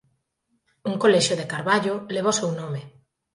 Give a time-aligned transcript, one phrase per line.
[0.89, 2.81] Un colexio de Carballo leva o seu nome.